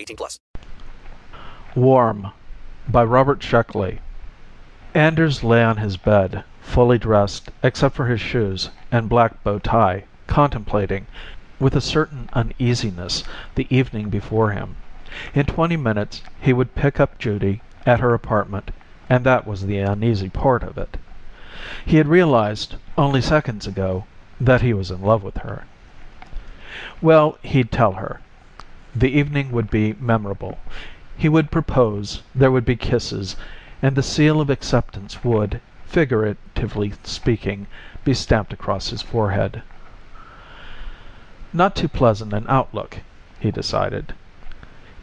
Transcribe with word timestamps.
18 0.00 0.16
plus. 0.16 0.40
Warm 1.76 2.32
by 2.88 3.04
Robert 3.04 3.40
Sheckley. 3.40 3.98
Anders 4.94 5.44
lay 5.44 5.62
on 5.62 5.76
his 5.76 5.98
bed, 5.98 6.42
fully 6.62 6.98
dressed 6.98 7.50
except 7.62 7.94
for 7.94 8.06
his 8.06 8.20
shoes 8.20 8.70
and 8.90 9.10
black 9.10 9.44
bow 9.44 9.58
tie, 9.58 10.04
contemplating, 10.26 11.06
with 11.58 11.76
a 11.76 11.82
certain 11.82 12.30
uneasiness, 12.32 13.24
the 13.56 13.66
evening 13.68 14.08
before 14.08 14.52
him. 14.52 14.76
In 15.34 15.44
twenty 15.44 15.76
minutes 15.76 16.22
he 16.40 16.54
would 16.54 16.74
pick 16.74 16.98
up 16.98 17.18
Judy 17.18 17.60
at 17.84 18.00
her 18.00 18.14
apartment 18.14 18.70
and 19.10 19.26
that 19.26 19.46
was 19.46 19.66
the 19.66 19.80
uneasy 19.80 20.30
part 20.30 20.62
of 20.62 20.78
it. 20.78 20.96
He 21.84 21.98
had 21.98 22.08
realized, 22.08 22.76
only 22.96 23.20
seconds 23.20 23.66
ago, 23.66 24.06
that 24.40 24.62
he 24.62 24.72
was 24.72 24.90
in 24.90 25.02
love 25.02 25.22
with 25.22 25.38
her. 25.38 25.64
Well, 27.02 27.36
he'd 27.42 27.70
tell 27.70 27.92
her. 27.92 28.20
The 28.92 29.16
evening 29.16 29.52
would 29.52 29.70
be 29.70 29.94
memorable. 30.00 30.58
He 31.16 31.28
would 31.28 31.52
propose, 31.52 32.22
there 32.34 32.50
would 32.50 32.64
be 32.64 32.74
kisses, 32.74 33.36
and 33.80 33.94
the 33.94 34.02
seal 34.02 34.40
of 34.40 34.50
acceptance 34.50 35.22
would, 35.22 35.60
figuratively 35.86 36.94
speaking, 37.04 37.68
be 38.04 38.14
stamped 38.14 38.52
across 38.52 38.90
his 38.90 39.00
forehead. 39.00 39.62
Not 41.52 41.76
too 41.76 41.86
pleasant 41.86 42.32
an 42.32 42.46
outlook, 42.48 42.98
he 43.38 43.52
decided. 43.52 44.12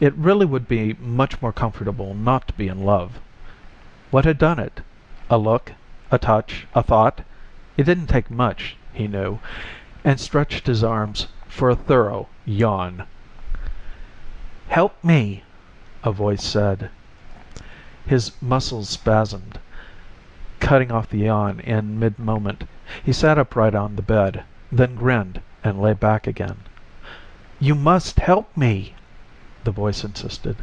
It 0.01 0.13
really 0.15 0.45
would 0.45 0.67
be 0.67 0.97
much 0.99 1.41
more 1.41 1.53
comfortable 1.53 2.13
not 2.13 2.45
to 2.49 2.53
be 2.55 2.67
in 2.67 2.83
love. 2.83 3.19
What 4.11 4.25
had 4.25 4.37
done 4.37 4.59
it? 4.59 4.81
A 5.29 5.37
look, 5.37 5.71
a 6.11 6.17
touch, 6.17 6.67
a 6.75 6.83
thought? 6.83 7.21
It 7.77 7.83
didn't 7.83 8.07
take 8.07 8.29
much, 8.29 8.75
he 8.91 9.07
knew, 9.07 9.39
and 10.03 10.19
stretched 10.19 10.67
his 10.67 10.83
arms 10.83 11.27
for 11.47 11.69
a 11.69 11.75
thorough 11.77 12.27
yawn. 12.45 13.05
"Help 14.69 15.01
me," 15.01 15.43
a 16.03 16.11
voice 16.11 16.43
said. 16.43 16.89
His 18.05 18.33
muscles 18.41 18.89
spasmed, 18.89 19.59
cutting 20.59 20.91
off 20.91 21.07
the 21.09 21.19
yawn 21.19 21.61
in 21.61 21.97
mid 21.97 22.19
moment. 22.19 22.65
He 23.01 23.13
sat 23.13 23.37
upright 23.37 23.73
on 23.73 23.95
the 23.95 24.01
bed, 24.01 24.43
then 24.69 24.95
grinned 24.95 25.39
and 25.63 25.81
lay 25.81 25.93
back 25.93 26.27
again. 26.27 26.57
"You 27.61 27.75
must 27.75 28.19
help 28.19 28.57
me," 28.57 28.93
the 29.63 29.71
voice 29.71 30.03
insisted. 30.03 30.57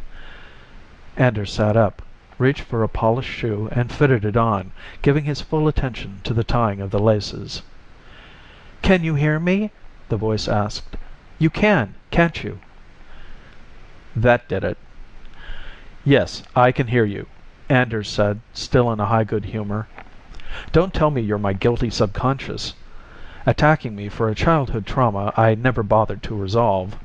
Anders 1.16 1.50
sat 1.54 1.74
up 1.74 2.02
reached 2.36 2.60
for 2.64 2.82
a 2.82 2.88
polished 2.90 3.30
shoe 3.30 3.70
and 3.72 3.90
fitted 3.90 4.26
it 4.26 4.36
on, 4.36 4.72
giving 5.00 5.24
his 5.24 5.40
full 5.40 5.66
attention 5.66 6.20
to 6.24 6.34
the 6.34 6.44
tying 6.44 6.82
of 6.82 6.90
the 6.90 6.98
laces. 7.00 7.62
"Can 8.82 9.02
you 9.02 9.14
hear 9.14 9.40
me?" 9.40 9.70
the 10.10 10.18
voice 10.18 10.46
asked. 10.46 10.94
"You 11.38 11.48
can, 11.48 11.94
can't 12.10 12.44
you?" 12.44 12.58
That 14.16 14.46
did 14.46 14.62
it. 14.62 14.78
"Yes, 16.04 16.44
I 16.54 16.70
can 16.70 16.86
hear 16.86 17.04
you," 17.04 17.26
Anders 17.68 18.08
said, 18.08 18.38
still 18.52 18.92
in 18.92 19.00
a 19.00 19.06
high 19.06 19.24
good 19.24 19.46
humor. 19.46 19.88
"Don't 20.70 20.94
tell 20.94 21.10
me 21.10 21.20
you're 21.20 21.36
my 21.36 21.52
guilty 21.52 21.90
subconscious, 21.90 22.74
attacking 23.44 23.96
me 23.96 24.08
for 24.08 24.28
a 24.28 24.34
childhood 24.36 24.86
trauma 24.86 25.32
I 25.36 25.56
never 25.56 25.82
bothered 25.82 26.22
to 26.22 26.36
resolve. 26.36 26.96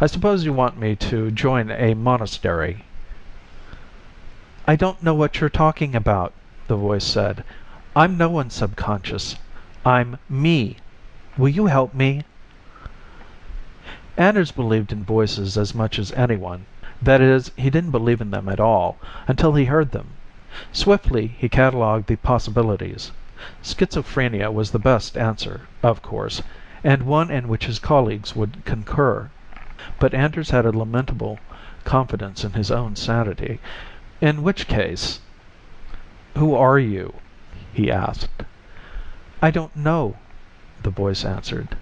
I 0.00 0.06
suppose 0.08 0.44
you 0.44 0.52
want 0.52 0.76
me 0.76 0.96
to 0.96 1.30
join 1.30 1.70
a 1.70 1.94
monastery. 1.94 2.86
"I 4.66 4.74
don't 4.74 5.00
know 5.00 5.14
what 5.14 5.40
you're 5.40 5.48
talking 5.48 5.94
about," 5.94 6.32
the 6.66 6.74
voice 6.74 7.04
said. 7.04 7.44
"I'm 7.94 8.16
no 8.18 8.28
one's 8.28 8.54
subconscious. 8.54 9.36
I'm 9.86 10.18
me. 10.28 10.78
Will 11.38 11.50
you 11.50 11.66
help 11.66 11.94
me?" 11.94 12.22
Anders 14.18 14.50
believed 14.52 14.92
in 14.92 15.04
voices 15.04 15.56
as 15.56 15.74
much 15.74 15.98
as 15.98 16.12
anyone. 16.12 16.66
That 17.00 17.22
is, 17.22 17.50
he 17.56 17.70
didn't 17.70 17.92
believe 17.92 18.20
in 18.20 18.30
them 18.30 18.46
at 18.46 18.60
all, 18.60 18.98
until 19.26 19.54
he 19.54 19.64
heard 19.64 19.92
them. 19.92 20.08
Swiftly 20.70 21.28
he 21.38 21.48
catalogued 21.48 22.08
the 22.08 22.16
possibilities. 22.16 23.10
Schizophrenia 23.62 24.50
was 24.52 24.70
the 24.72 24.78
best 24.78 25.16
answer, 25.16 25.62
of 25.82 26.02
course, 26.02 26.42
and 26.84 27.04
one 27.04 27.30
in 27.30 27.48
which 27.48 27.64
his 27.64 27.78
colleagues 27.78 28.36
would 28.36 28.62
concur. 28.66 29.30
But 29.98 30.12
Anders 30.12 30.50
had 30.50 30.66
a 30.66 30.76
lamentable 30.76 31.40
confidence 31.84 32.44
in 32.44 32.52
his 32.52 32.70
own 32.70 32.96
sanity. 32.96 33.60
In 34.20 34.42
which 34.42 34.66
case 34.68 35.20
"Who 36.36 36.54
are 36.54 36.78
you?" 36.78 37.14
he 37.72 37.90
asked. 37.90 38.42
"I 39.40 39.50
don't 39.50 39.74
know," 39.74 40.16
the 40.82 40.90
voice 40.90 41.24
answered. 41.24 41.78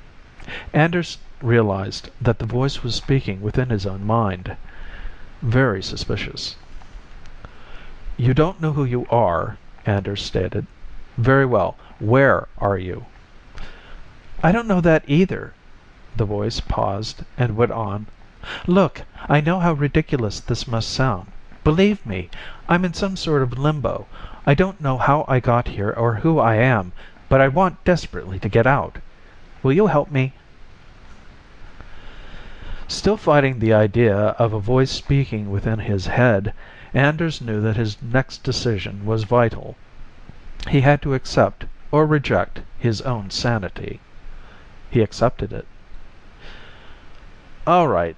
Anders 0.73 1.19
realized 1.43 2.11
that 2.21 2.39
the 2.39 2.45
voice 2.45 2.83
was 2.83 2.95
speaking 2.95 3.41
within 3.41 3.71
his 3.71 3.87
own 3.87 4.05
mind. 4.07 4.55
Very 5.41 5.83
suspicious. 5.83 6.55
"You 8.19 8.35
don't 8.35 8.61
know 8.61 8.75
who 8.75 8.85
you 8.85 9.07
are," 9.09 9.57
Anders 9.87 10.21
stated. 10.23 10.67
"Very 11.17 11.47
well. 11.47 11.79
Where 11.99 12.47
are 12.59 12.77
you?" 12.77 13.07
"I 14.43 14.53
don't 14.53 14.69
know 14.69 14.83
that 14.83 15.03
either." 15.07 15.55
The 16.15 16.27
voice 16.27 16.61
paused 16.61 17.25
and 17.39 17.57
went 17.57 17.73
on. 17.73 18.05
"Look, 18.67 19.05
I 19.27 19.41
know 19.41 19.61
how 19.61 19.73
ridiculous 19.73 20.41
this 20.41 20.69
must 20.69 20.91
sound. 20.91 21.29
Believe 21.65 22.05
me, 22.05 22.29
I'm 22.69 22.85
in 22.85 22.93
some 22.93 23.17
sort 23.17 23.41
of 23.41 23.57
limbo. 23.59 24.07
I 24.45 24.53
don't 24.53 24.79
know 24.79 24.99
how 24.99 25.25
I 25.27 25.41
got 25.41 25.69
here 25.69 25.95
or 25.97 26.17
who 26.17 26.39
I 26.39 26.57
am, 26.57 26.93
but 27.31 27.41
I 27.41 27.49
want 27.49 27.83
desperately 27.83 28.39
to 28.41 28.51
get 28.51 28.67
out. 28.67 28.99
Will 29.63 29.73
you 29.73 29.87
help 29.87 30.11
me?" 30.11 30.35
Still 32.93 33.17
fighting 33.17 33.61
the 33.61 33.73
idea 33.73 34.17
of 34.17 34.53
a 34.53 34.59
voice 34.59 34.91
speaking 34.91 35.49
within 35.49 35.79
his 35.79 36.09
head, 36.09 36.53
Anders 36.93 37.41
knew 37.41 37.61
that 37.61 37.77
his 37.77 37.97
next 38.03 38.43
decision 38.43 39.07
was 39.07 39.23
vital. 39.23 39.77
He 40.69 40.81
had 40.81 41.01
to 41.03 41.15
accept 41.15 41.67
or 41.93 42.05
reject 42.05 42.63
his 42.81 43.01
own 43.03 43.31
sanity. 43.31 44.01
He 44.91 45.03
accepted 45.03 45.53
it. 45.53 45.69
"All 47.65 47.87
right," 47.87 48.17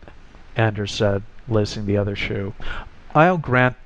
Anders 0.56 0.92
said, 0.94 1.22
lacing 1.48 1.84
the 1.84 1.98
other 1.98 2.16
shoe. 2.16 2.54
I'll 3.14 3.36
grant 3.36 3.76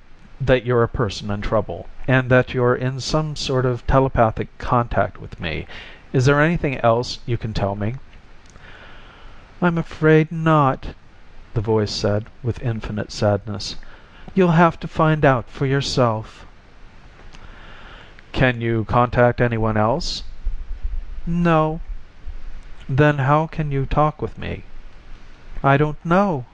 that 0.40 0.64
you're 0.64 0.84
a 0.84 0.88
person 0.88 1.32
in 1.32 1.40
trouble, 1.40 1.88
and 2.06 2.30
that 2.30 2.54
you're 2.54 2.76
in 2.76 3.00
some 3.00 3.34
sort 3.34 3.66
of 3.66 3.84
telepathic 3.88 4.56
contact 4.58 5.20
with 5.20 5.40
me. 5.40 5.66
Is 6.12 6.26
there 6.26 6.40
anything 6.40 6.78
else 6.78 7.18
you 7.26 7.36
can 7.36 7.52
tell 7.52 7.74
me?" 7.74 7.96
"I'm 9.62 9.78
afraid 9.78 10.30
not," 10.30 10.88
the 11.54 11.62
voice 11.62 11.90
said, 11.90 12.26
with 12.42 12.60
infinite 12.62 13.10
sadness. 13.10 13.76
"You'll 14.34 14.50
have 14.50 14.78
to 14.80 14.86
find 14.86 15.24
out 15.24 15.48
for 15.48 15.64
yourself." 15.64 16.44
"Can 18.32 18.60
you 18.60 18.84
contact 18.84 19.40
anyone 19.40 19.78
else?" 19.78 20.24
"No." 21.26 21.80
"Then 22.86 23.16
how 23.16 23.46
can 23.46 23.72
you 23.72 23.86
talk 23.86 24.20
with 24.20 24.36
me?" 24.36 24.64
"I 25.64 25.78
don't 25.78 26.04
know." 26.04 26.44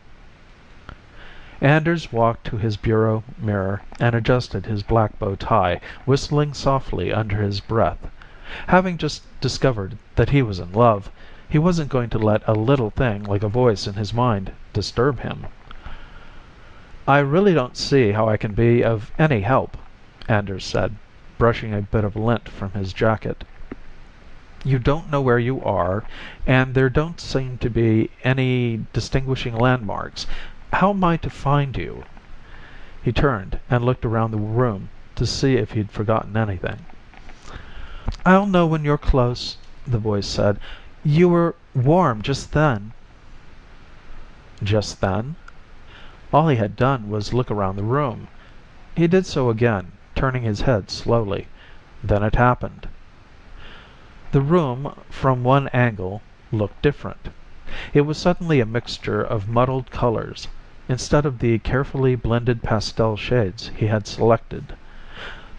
Anders 1.60 2.12
walked 2.12 2.44
to 2.44 2.56
his 2.56 2.76
bureau 2.76 3.24
mirror 3.36 3.82
and 3.98 4.14
adjusted 4.14 4.66
his 4.66 4.84
black 4.84 5.18
bow 5.18 5.34
tie, 5.34 5.80
whistling 6.04 6.54
softly 6.54 7.12
under 7.12 7.38
his 7.42 7.58
breath. 7.58 7.98
Having 8.68 8.98
just 8.98 9.24
discovered 9.40 9.98
that 10.14 10.30
he 10.30 10.40
was 10.40 10.60
in 10.60 10.70
love, 10.72 11.10
he 11.52 11.58
wasn't 11.58 11.90
going 11.90 12.08
to 12.08 12.18
let 12.18 12.42
a 12.48 12.54
little 12.54 12.88
thing 12.88 13.22
like 13.24 13.42
a 13.42 13.48
voice 13.48 13.86
in 13.86 13.92
his 13.92 14.14
mind 14.14 14.50
disturb 14.72 15.20
him. 15.20 15.44
I 17.06 17.18
really 17.18 17.52
don't 17.52 17.76
see 17.76 18.12
how 18.12 18.26
I 18.26 18.38
can 18.38 18.54
be 18.54 18.82
of 18.82 19.12
any 19.18 19.42
help, 19.42 19.76
Anders 20.28 20.64
said, 20.64 20.96
brushing 21.36 21.74
a 21.74 21.82
bit 21.82 22.04
of 22.04 22.16
lint 22.16 22.48
from 22.48 22.72
his 22.72 22.94
jacket. 22.94 23.44
You 24.64 24.78
don't 24.78 25.10
know 25.10 25.20
where 25.20 25.38
you 25.38 25.62
are, 25.62 26.04
and 26.46 26.74
there 26.74 26.88
don't 26.88 27.20
seem 27.20 27.58
to 27.58 27.68
be 27.68 28.08
any 28.24 28.86
distinguishing 28.94 29.54
landmarks. 29.54 30.26
How 30.72 30.88
am 30.88 31.04
I 31.04 31.18
to 31.18 31.28
find 31.28 31.76
you? 31.76 32.04
He 33.02 33.12
turned 33.12 33.58
and 33.68 33.84
looked 33.84 34.06
around 34.06 34.30
the 34.30 34.38
room 34.38 34.88
to 35.16 35.26
see 35.26 35.56
if 35.56 35.72
he'd 35.72 35.90
forgotten 35.90 36.34
anything. 36.34 36.86
I'll 38.24 38.46
know 38.46 38.66
when 38.66 38.84
you're 38.84 38.96
close, 38.96 39.58
the 39.86 39.98
voice 39.98 40.26
said. 40.26 40.58
You 41.04 41.28
were 41.28 41.56
warm 41.74 42.22
just 42.22 42.52
then. 42.52 42.92
Just 44.62 45.00
then? 45.00 45.34
All 46.32 46.46
he 46.46 46.54
had 46.54 46.76
done 46.76 47.10
was 47.10 47.34
look 47.34 47.50
around 47.50 47.74
the 47.74 47.82
room. 47.82 48.28
He 48.94 49.08
did 49.08 49.26
so 49.26 49.50
again, 49.50 49.90
turning 50.14 50.44
his 50.44 50.60
head 50.60 50.92
slowly. 50.92 51.48
Then 52.04 52.22
it 52.22 52.36
happened. 52.36 52.86
The 54.30 54.40
room, 54.40 54.94
from 55.10 55.42
one 55.42 55.66
angle, 55.72 56.22
looked 56.52 56.80
different. 56.82 57.30
It 57.92 58.02
was 58.02 58.16
suddenly 58.16 58.60
a 58.60 58.64
mixture 58.64 59.20
of 59.20 59.48
muddled 59.48 59.90
colors, 59.90 60.46
instead 60.88 61.26
of 61.26 61.40
the 61.40 61.58
carefully 61.58 62.14
blended 62.14 62.62
pastel 62.62 63.16
shades 63.16 63.72
he 63.74 63.88
had 63.88 64.06
selected. 64.06 64.76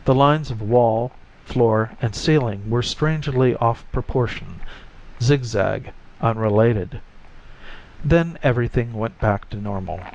The 0.06 0.16
lines 0.16 0.52
of 0.52 0.62
wall, 0.62 1.12
floor, 1.44 1.92
and 2.02 2.16
ceiling 2.16 2.70
were 2.70 2.82
strangely 2.82 3.58
off 3.58 3.84
proportion, 3.92 4.62
zigzag, 5.24 5.94
unrelated. 6.20 7.00
Then 8.04 8.38
everything 8.44 8.92
went 8.92 9.22
back 9.22 9.50
to 9.52 9.56
normal. 9.56 10.06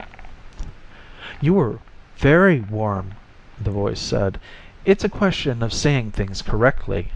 "You 1.41 1.55
were 1.55 1.79
very 2.19 2.61
warm," 2.61 3.13
the 3.59 3.71
voice 3.71 4.01
said. 4.01 4.39
"It's 4.85 5.05
a 5.05 5.09
question 5.09 5.63
of 5.63 5.73
seeing 5.73 6.11
things 6.11 6.43
correctly." 6.43 7.09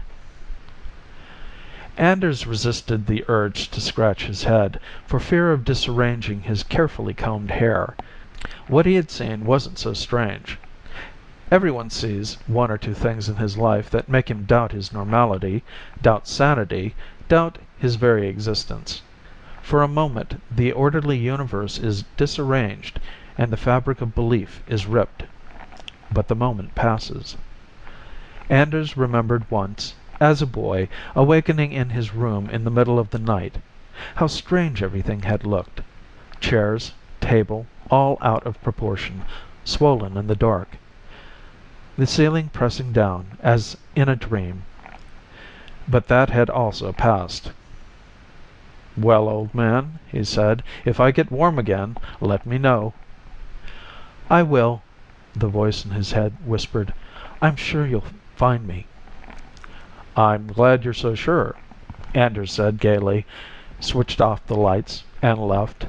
Anders 1.95 2.47
resisted 2.47 3.05
the 3.05 3.23
urge 3.27 3.69
to 3.69 3.79
scratch 3.79 4.25
his 4.25 4.45
head, 4.45 4.79
for 5.05 5.19
fear 5.19 5.51
of 5.51 5.63
disarranging 5.63 6.41
his 6.41 6.63
carefully 6.63 7.13
combed 7.13 7.51
hair. 7.51 7.95
What 8.65 8.87
he 8.87 8.95
had 8.95 9.11
seen 9.11 9.45
wasn't 9.45 9.77
so 9.77 9.93
strange. 9.93 10.57
Everyone 11.51 11.91
sees 11.91 12.39
one 12.47 12.71
or 12.71 12.79
two 12.79 12.95
things 12.95 13.29
in 13.29 13.35
his 13.35 13.55
life 13.55 13.91
that 13.91 14.09
make 14.09 14.31
him 14.31 14.45
doubt 14.45 14.71
his 14.71 14.91
normality, 14.91 15.61
doubt 16.01 16.27
sanity, 16.27 16.95
doubt 17.29 17.59
his 17.83 17.95
very 17.97 18.29
existence. 18.29 19.01
For 19.61 19.83
a 19.83 19.89
moment 19.89 20.41
the 20.49 20.71
orderly 20.71 21.17
universe 21.17 21.77
is 21.77 22.05
disarranged 22.15 22.97
and 23.37 23.51
the 23.51 23.57
fabric 23.57 23.99
of 23.99 24.15
belief 24.15 24.63
is 24.69 24.85
ripped. 24.87 25.23
But 26.09 26.29
the 26.29 26.35
moment 26.35 26.75
passes. 26.75 27.35
Anders 28.49 28.95
remembered 28.95 29.51
once 29.51 29.95
as 30.21 30.41
a 30.41 30.45
boy, 30.45 30.87
awakening 31.13 31.73
in 31.73 31.89
his 31.89 32.13
room 32.13 32.49
in 32.49 32.63
the 32.63 32.71
middle 32.71 32.97
of 32.97 33.09
the 33.09 33.19
night. 33.19 33.57
How 34.15 34.27
strange 34.27 34.81
everything 34.81 35.23
had 35.23 35.45
looked. 35.45 35.81
Chairs, 36.39 36.93
table, 37.19 37.65
all 37.91 38.17
out 38.21 38.45
of 38.45 38.63
proportion, 38.63 39.25
swollen 39.65 40.15
in 40.15 40.27
the 40.27 40.37
dark. 40.37 40.77
The 41.97 42.07
ceiling 42.07 42.47
pressing 42.47 42.93
down, 42.93 43.37
as 43.41 43.75
in 43.93 44.07
a 44.07 44.15
dream. 44.15 44.63
But 45.85 46.07
that 46.07 46.29
had 46.29 46.49
also 46.49 46.93
passed. 46.93 47.51
"Well, 48.95 49.27
old 49.27 49.55
man," 49.55 49.97
he 50.11 50.23
said, 50.23 50.61
"if 50.85 50.99
I 50.99 51.09
get 51.09 51.31
warm 51.31 51.57
again, 51.57 51.97
let 52.21 52.45
me 52.45 52.59
know." 52.59 52.93
"I 54.29 54.43
will," 54.43 54.83
the 55.35 55.47
voice 55.47 55.83
in 55.83 55.89
his 55.89 56.11
head 56.11 56.33
whispered. 56.45 56.93
"I'm 57.41 57.55
sure 57.55 57.87
you'll 57.87 58.05
find 58.35 58.67
me." 58.67 58.85
"I'm 60.15 60.45
glad 60.53 60.83
you're 60.83 60.93
so 60.93 61.15
sure," 61.15 61.55
Anders 62.13 62.51
said 62.51 62.77
gaily, 62.79 63.25
switched 63.79 64.21
off 64.21 64.45
the 64.45 64.55
lights, 64.55 65.05
and 65.23 65.39
left. 65.39 65.87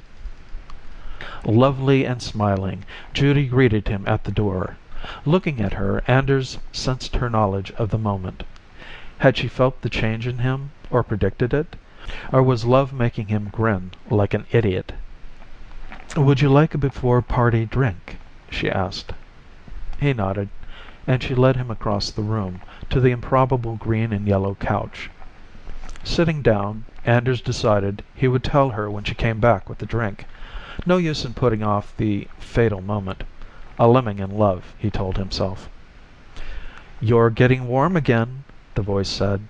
Lovely 1.45 2.07
and 2.07 2.23
smiling, 2.23 2.85
Judy 3.13 3.49
greeted 3.49 3.87
him 3.87 4.05
at 4.07 4.25
the 4.25 4.33
door. 4.33 4.79
Looking 5.27 5.61
at 5.61 5.75
her, 5.75 6.03
Anders 6.09 6.57
sensed 6.73 7.17
her 7.17 7.29
knowledge 7.29 7.71
of 7.73 7.91
the 7.91 7.99
moment. 7.99 8.45
Had 9.19 9.37
she 9.37 9.47
felt 9.47 9.83
the 9.83 9.91
change 9.91 10.27
in 10.27 10.39
him, 10.39 10.71
or 10.89 11.03
predicted 11.03 11.53
it? 11.53 11.77
Or 12.33 12.43
was 12.43 12.67
love 12.67 12.93
making 12.93 13.29
him 13.29 13.49
grin 13.51 13.93
like 14.11 14.35
an 14.35 14.45
idiot? 14.53 14.93
"Would 16.15 16.43
you 16.43 16.51
like 16.51 16.75
a 16.75 16.77
before 16.77 17.23
party 17.23 17.65
drink?" 17.65 18.19
she 18.51 18.71
asked. 18.71 19.15
He 19.99 20.13
nodded, 20.13 20.51
and 21.07 21.23
she 21.23 21.35
led 21.35 21.57
him 21.57 21.71
across 21.71 22.11
the 22.11 22.21
room 22.21 22.61
to 22.91 23.01
the 23.01 23.11
improbable 23.11 23.77
green 23.77 24.13
and 24.13 24.29
yellow 24.29 24.55
couch. 24.57 25.09
Sitting 26.03 26.43
down, 26.43 26.85
Anders 27.07 27.41
decided 27.41 28.03
he 28.15 28.29
would 28.29 28.45
tell 28.45 28.69
her 28.69 28.91
when 28.91 29.05
she 29.05 29.15
came 29.15 29.41
back 29.41 29.67
with 29.67 29.79
the 29.79 29.87
drink. 29.87 30.27
No 30.85 30.99
use 30.99 31.25
in 31.25 31.33
putting 31.33 31.63
off 31.63 31.97
the 31.97 32.29
fatal 32.39 32.83
moment. 32.83 33.25
A 33.79 33.89
lemming 33.89 34.19
in 34.19 34.29
love, 34.31 34.75
he 34.77 34.91
told 34.91 35.17
himself. 35.17 35.71
"You're 37.01 37.31
getting 37.31 37.67
warm 37.67 37.97
again," 37.97 38.45
the 38.75 38.83
voice 38.83 39.09
said. 39.09 39.41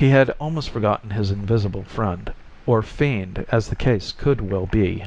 He 0.00 0.08
had 0.08 0.30
almost 0.40 0.70
forgotten 0.70 1.10
his 1.10 1.30
invisible 1.30 1.82
friend, 1.84 2.32
or 2.64 2.80
fiend 2.80 3.44
as 3.50 3.68
the 3.68 3.76
case 3.76 4.12
could 4.12 4.40
well 4.40 4.64
be. 4.64 5.04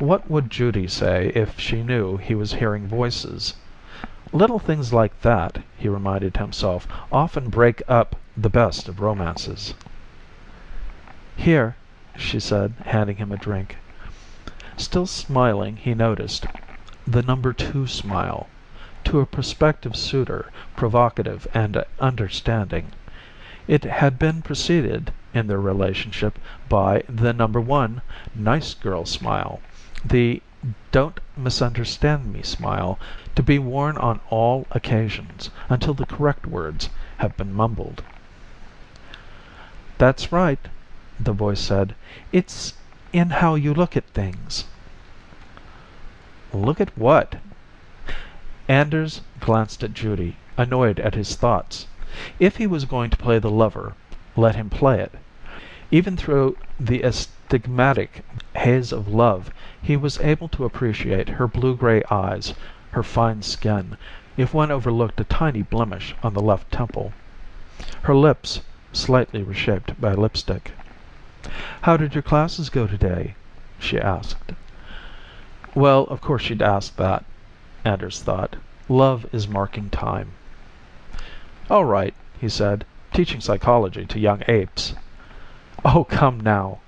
What 0.00 0.28
would 0.28 0.50
Judy 0.50 0.88
say 0.88 1.30
if 1.36 1.60
she 1.60 1.84
knew 1.84 2.16
he 2.16 2.34
was 2.34 2.54
hearing 2.54 2.88
voices? 2.88 3.54
Little 4.32 4.58
things 4.58 4.92
like 4.92 5.20
that, 5.20 5.58
he 5.76 5.88
reminded 5.88 6.36
himself, 6.36 6.88
often 7.12 7.48
break 7.48 7.80
up 7.86 8.16
the 8.36 8.50
best 8.50 8.88
of 8.88 8.98
romances. 8.98 9.74
"Here," 11.36 11.76
she 12.16 12.40
said, 12.40 12.72
handing 12.86 13.18
him 13.18 13.30
a 13.30 13.36
drink. 13.36 13.76
Still 14.76 15.06
smiling, 15.06 15.76
he 15.76 15.94
noticed 15.94 16.48
the 17.06 17.22
number 17.22 17.52
two 17.52 17.86
smile 17.86 18.48
to 19.04 19.20
a 19.20 19.26
prospective 19.26 19.94
suitor, 19.94 20.50
provocative 20.74 21.46
and 21.54 21.84
understanding. 22.00 22.90
It 23.70 23.84
had 23.84 24.18
been 24.18 24.40
preceded, 24.40 25.12
in 25.34 25.46
their 25.46 25.60
relationship, 25.60 26.38
by 26.70 27.02
the 27.06 27.34
number 27.34 27.60
one 27.60 28.00
nice 28.34 28.72
girl 28.72 29.04
smile, 29.04 29.60
the 30.02 30.40
don't 30.90 31.20
misunderstand 31.36 32.32
me 32.32 32.40
smile 32.40 32.98
to 33.36 33.42
be 33.42 33.58
worn 33.58 33.98
on 33.98 34.20
all 34.30 34.66
occasions, 34.70 35.50
until 35.68 35.92
the 35.92 36.06
correct 36.06 36.46
words 36.46 36.88
have 37.18 37.36
been 37.36 37.52
mumbled. 37.52 38.02
"That's 39.98 40.32
right," 40.32 40.66
the 41.20 41.34
voice 41.34 41.60
said. 41.60 41.94
"It's 42.32 42.72
in 43.12 43.28
how 43.28 43.54
you 43.54 43.74
look 43.74 43.98
at 43.98 44.06
things." 44.14 44.64
"Look 46.54 46.80
at 46.80 46.96
what?" 46.96 47.34
Anders 48.66 49.20
glanced 49.40 49.84
at 49.84 49.92
Judy, 49.92 50.36
annoyed 50.56 50.98
at 51.00 51.14
his 51.14 51.36
thoughts. 51.36 51.86
If 52.40 52.56
he 52.56 52.66
was 52.66 52.84
going 52.84 53.10
to 53.10 53.16
play 53.16 53.38
the 53.38 53.48
lover, 53.48 53.94
let 54.34 54.56
him 54.56 54.68
play 54.70 54.98
it. 54.98 55.14
Even 55.92 56.16
through 56.16 56.56
the 56.80 57.04
astigmatic 57.04 58.24
haze 58.56 58.90
of 58.90 59.06
love 59.06 59.52
he 59.80 59.96
was 59.96 60.18
able 60.18 60.48
to 60.48 60.64
appreciate 60.64 61.28
her 61.28 61.46
blue 61.46 61.76
gray 61.76 62.02
eyes, 62.10 62.54
her 62.90 63.04
fine 63.04 63.42
skin, 63.42 63.96
if 64.36 64.52
one 64.52 64.72
overlooked 64.72 65.20
a 65.20 65.24
tiny 65.30 65.62
blemish 65.62 66.16
on 66.20 66.34
the 66.34 66.42
left 66.42 66.72
temple. 66.72 67.12
Her 68.02 68.16
lips, 68.16 68.62
slightly 68.92 69.44
reshaped 69.44 70.00
by 70.00 70.12
lipstick. 70.14 70.72
"How 71.82 71.96
did 71.96 72.16
your 72.16 72.22
classes 72.22 72.68
go 72.68 72.88
today?" 72.88 73.36
she 73.78 73.96
asked. 73.96 74.54
Well, 75.72 76.02
of 76.10 76.20
course 76.20 76.42
she'd 76.42 76.62
ask 76.62 76.96
that, 76.96 77.24
Anders 77.84 78.20
thought. 78.20 78.56
Love 78.88 79.24
is 79.32 79.46
marking 79.46 79.88
time. 79.88 80.32
"All 81.70 81.84
right," 81.84 82.14
he 82.40 82.48
said. 82.48 82.86
"Teaching 83.12 83.42
psychology 83.42 84.06
to 84.06 84.18
young 84.18 84.42
apes." 84.48 84.94
"Oh, 85.84 86.02
come 86.04 86.40
now." 86.40 86.78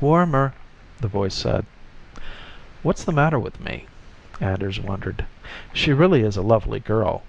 "Warmer," 0.00 0.54
the 1.00 1.08
voice 1.08 1.34
said. 1.34 1.66
What's 2.84 3.02
the 3.02 3.10
matter 3.10 3.40
with 3.40 3.58
me? 3.60 3.86
Anders 4.40 4.78
wondered. 4.78 5.26
She 5.72 5.92
really 5.92 6.22
is 6.22 6.36
a 6.36 6.42
lovely 6.42 6.78
girl. 6.78 7.24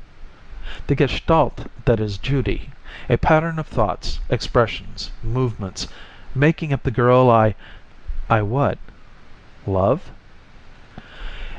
The 0.86 0.94
gestalt 0.94 1.66
that 1.86 2.00
is 2.00 2.20
Judy, 2.20 2.70
a 3.10 3.18
pattern 3.18 3.58
of 3.58 3.66
thoughts, 3.66 4.20
expressions, 4.30 5.10
movements, 5.24 5.88
making 6.36 6.72
up 6.72 6.84
the 6.84 6.92
girl 6.92 7.32
I 7.32 7.56
I 8.30 8.44
what? 8.44 8.78
Love? 9.66 10.12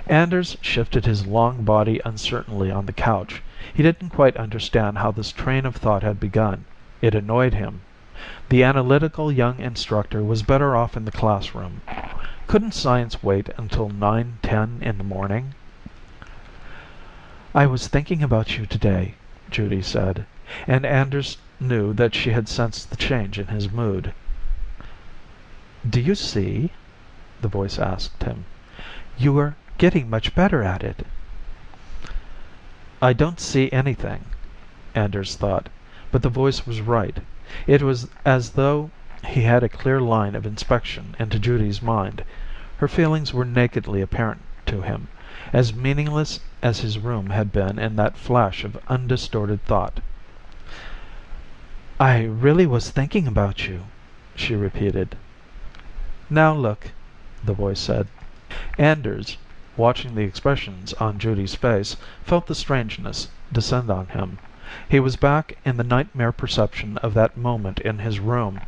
Anders 0.06 0.56
shifted 0.60 1.04
his 1.04 1.26
long 1.26 1.64
body 1.64 2.00
uncertainly 2.04 2.70
on 2.70 2.86
the 2.86 2.92
couch. 2.92 3.42
He 3.74 3.82
didn't 3.82 4.08
quite 4.08 4.34
understand 4.38 4.96
how 4.96 5.10
this 5.10 5.30
train 5.30 5.66
of 5.66 5.76
thought 5.76 6.02
had 6.02 6.18
begun. 6.18 6.64
It 7.02 7.14
annoyed 7.14 7.52
him. 7.52 7.82
The 8.48 8.64
analytical 8.64 9.30
young 9.30 9.58
instructor 9.60 10.22
was 10.24 10.42
better 10.42 10.74
off 10.74 10.96
in 10.96 11.04
the 11.04 11.10
classroom. 11.12 11.82
Couldn't 12.46 12.72
science 12.72 13.22
wait 13.22 13.50
until 13.58 13.90
nine 13.90 14.38
ten 14.40 14.78
in 14.80 14.96
the 14.96 15.04
morning? 15.04 15.52
"I 17.54 17.66
was 17.66 17.88
thinking 17.88 18.22
about 18.22 18.56
you 18.56 18.64
today," 18.64 19.16
Judy 19.50 19.82
said, 19.82 20.24
and 20.66 20.86
Anders 20.86 21.36
knew 21.60 21.92
that 21.92 22.14
she 22.14 22.30
had 22.30 22.48
sensed 22.48 22.88
the 22.88 22.96
change 22.96 23.38
in 23.38 23.48
his 23.48 23.70
mood. 23.70 24.14
"Do 25.86 26.00
you 26.00 26.14
see?" 26.14 26.70
the 27.42 27.48
voice 27.48 27.78
asked 27.78 28.22
him. 28.22 28.46
"You 29.18 29.36
are 29.38 29.56
getting 29.76 30.08
much 30.08 30.34
better 30.34 30.62
at 30.64 30.82
it." 30.82 31.04
I 33.00 33.12
don't 33.12 33.38
see 33.38 33.70
anything, 33.70 34.24
Anders 34.92 35.36
thought, 35.36 35.68
but 36.10 36.22
the 36.22 36.28
voice 36.28 36.66
was 36.66 36.80
right. 36.80 37.16
It 37.64 37.80
was 37.80 38.08
as 38.24 38.50
though 38.50 38.90
he 39.24 39.42
had 39.42 39.62
a 39.62 39.68
clear 39.68 40.00
line 40.00 40.34
of 40.34 40.44
inspection 40.44 41.14
into 41.16 41.38
Judy's 41.38 41.80
mind. 41.80 42.24
Her 42.78 42.88
feelings 42.88 43.32
were 43.32 43.44
nakedly 43.44 44.00
apparent 44.02 44.40
to 44.66 44.80
him, 44.82 45.06
as 45.52 45.72
meaningless 45.72 46.40
as 46.60 46.80
his 46.80 46.98
room 46.98 47.30
had 47.30 47.52
been 47.52 47.78
in 47.78 47.94
that 47.94 48.16
flash 48.16 48.64
of 48.64 48.76
undistorted 48.88 49.64
thought. 49.64 50.00
"I 52.00 52.24
really 52.24 52.66
was 52.66 52.90
thinking 52.90 53.28
about 53.28 53.68
you," 53.68 53.84
she 54.34 54.56
repeated. 54.56 55.16
"Now 56.28 56.52
look," 56.52 56.90
the 57.44 57.54
voice 57.54 57.78
said. 57.78 58.08
Anders 58.76 59.36
watching 59.78 60.16
the 60.16 60.22
expressions 60.24 60.92
on 60.94 61.20
Judy's 61.20 61.54
face, 61.54 61.96
felt 62.24 62.48
the 62.48 62.54
strangeness 62.56 63.28
descend 63.52 63.88
on 63.88 64.08
him. 64.08 64.36
He 64.88 64.98
was 64.98 65.14
back 65.14 65.56
in 65.64 65.76
the 65.76 65.84
nightmare 65.84 66.32
perception 66.32 66.96
of 66.98 67.14
that 67.14 67.36
moment 67.36 67.78
in 67.78 68.00
his 68.00 68.18
room. 68.18 68.60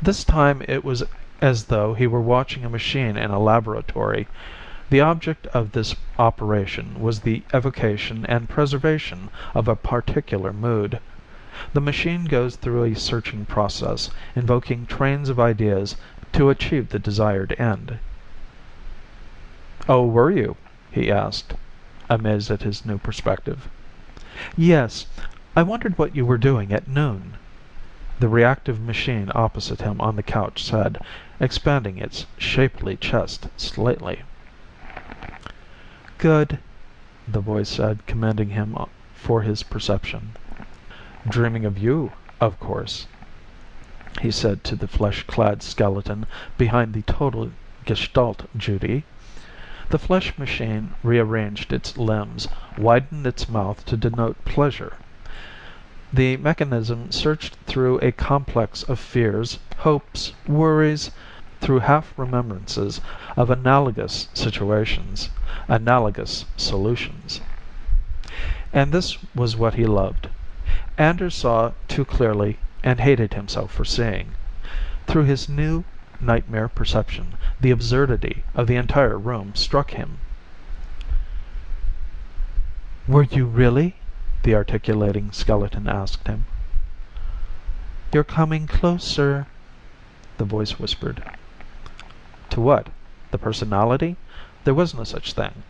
This 0.00 0.22
time 0.22 0.62
it 0.68 0.84
was 0.84 1.02
as 1.40 1.64
though 1.64 1.94
he 1.94 2.06
were 2.06 2.20
watching 2.20 2.64
a 2.64 2.70
machine 2.70 3.16
in 3.16 3.32
a 3.32 3.40
laboratory. 3.40 4.28
The 4.88 5.00
object 5.00 5.48
of 5.48 5.72
this 5.72 5.96
operation 6.16 7.00
was 7.00 7.20
the 7.22 7.42
evocation 7.52 8.24
and 8.26 8.48
preservation 8.48 9.30
of 9.56 9.66
a 9.66 9.74
particular 9.74 10.52
mood. 10.52 11.00
The 11.72 11.80
machine 11.80 12.26
goes 12.26 12.54
through 12.54 12.84
a 12.84 12.94
searching 12.94 13.46
process, 13.46 14.10
invoking 14.36 14.86
trains 14.86 15.28
of 15.28 15.40
ideas 15.40 15.96
to 16.34 16.50
achieve 16.50 16.90
the 16.90 17.00
desired 17.00 17.56
end. 17.58 17.98
"Oh, 19.88 20.06
were 20.06 20.30
you?" 20.30 20.56
he 20.92 21.10
asked, 21.10 21.54
amazed 22.08 22.52
at 22.52 22.62
his 22.62 22.86
new 22.86 22.98
perspective. 22.98 23.68
"Yes. 24.56 25.06
I 25.56 25.64
wondered 25.64 25.98
what 25.98 26.14
you 26.14 26.24
were 26.24 26.38
doing 26.38 26.72
at 26.72 26.86
noon," 26.86 27.36
the 28.20 28.28
reactive 28.28 28.80
machine 28.80 29.32
opposite 29.34 29.80
him 29.80 30.00
on 30.00 30.14
the 30.14 30.22
couch 30.22 30.62
said, 30.62 31.00
expanding 31.40 31.98
its 31.98 32.26
shapely 32.38 32.96
chest 32.96 33.48
slightly. 33.56 34.22
"Good," 36.16 36.60
the 37.26 37.40
voice 37.40 37.68
said, 37.68 38.06
commending 38.06 38.50
him 38.50 38.76
for 39.16 39.42
his 39.42 39.64
perception. 39.64 40.36
"Dreaming 41.28 41.64
of 41.64 41.76
you, 41.76 42.12
of 42.40 42.60
course," 42.60 43.08
he 44.16 44.30
said 44.30 44.62
to 44.62 44.76
the 44.76 44.86
flesh 44.86 45.24
clad 45.24 45.60
skeleton 45.60 46.26
behind 46.56 46.94
the 46.94 47.02
total 47.02 47.50
gestalt 47.84 48.48
Judy. 48.56 49.06
The 49.92 49.98
flesh 49.98 50.32
machine 50.38 50.94
rearranged 51.02 51.70
its 51.70 51.98
limbs, 51.98 52.48
widened 52.78 53.26
its 53.26 53.46
mouth 53.46 53.84
to 53.84 53.94
denote 53.94 54.42
pleasure. 54.46 54.94
The 56.10 56.38
mechanism 56.38 57.12
searched 57.12 57.56
through 57.66 57.98
a 57.98 58.10
complex 58.10 58.82
of 58.84 58.98
fears, 58.98 59.58
hopes, 59.80 60.32
worries, 60.48 61.10
through 61.60 61.80
half 61.80 62.14
remembrances 62.16 63.02
of 63.36 63.50
analogous 63.50 64.28
situations, 64.32 65.28
analogous 65.68 66.46
solutions. 66.56 67.42
And 68.72 68.92
this 68.92 69.18
was 69.34 69.58
what 69.58 69.74
he 69.74 69.84
loved. 69.84 70.30
Anders 70.96 71.34
saw 71.34 71.72
too 71.86 72.06
clearly 72.06 72.56
and 72.82 72.98
hated 72.98 73.34
himself 73.34 73.70
for 73.70 73.84
seeing. 73.84 74.32
Through 75.06 75.24
his 75.24 75.50
new 75.50 75.84
nightmare 76.24 76.68
perception, 76.68 77.34
the 77.60 77.72
absurdity 77.72 78.44
of 78.54 78.68
the 78.68 78.76
entire 78.76 79.18
room 79.18 79.52
struck 79.56 79.90
him. 79.90 80.18
"Were 83.08 83.24
you 83.24 83.44
really?" 83.44 83.96
the 84.44 84.54
articulating 84.54 85.32
skeleton 85.32 85.88
asked 85.88 86.28
him. 86.28 86.44
"You're 88.12 88.22
coming 88.22 88.68
closer," 88.68 89.48
the 90.38 90.44
voice 90.44 90.78
whispered. 90.78 91.24
To 92.50 92.60
what? 92.60 92.86
The 93.32 93.38
personality? 93.38 94.16
There 94.62 94.74
was 94.74 94.94
no 94.94 95.02
such 95.02 95.32
thing. 95.32 95.64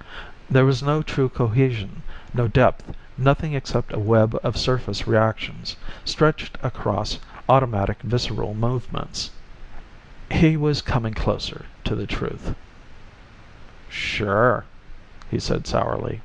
There 0.51 0.67
was 0.67 0.83
no 0.83 1.01
true 1.01 1.31
cohesion, 1.31 2.03
no 2.35 2.47
depth, 2.47 2.95
nothing 3.17 3.55
except 3.55 3.95
a 3.95 3.99
web 3.99 4.39
of 4.45 4.59
surface 4.59 5.07
reactions, 5.07 5.77
stretched 6.05 6.59
across 6.63 7.21
automatic 7.49 8.03
visceral 8.03 8.53
movements. 8.53 9.31
He 10.35 10.57
was 10.57 10.81
coming 10.81 11.13
closer 11.13 11.67
to 11.85 11.95
the 11.95 12.07
truth. 12.07 12.55
"Sure," 13.91 14.65
he 15.31 15.39
said 15.39 15.67
sourly. 15.67 16.23